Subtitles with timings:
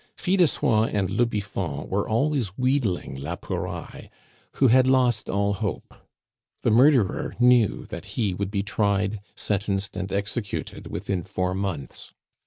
[0.17, 4.09] Fil de Soie and le Biffon were always wheedling la Pouraille,
[4.53, 5.93] who had lost all hope.
[6.63, 12.13] The murderer knew that he would be tried, sentenced, and executed within four months.